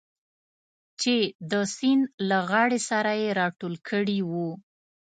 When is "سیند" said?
1.75-2.03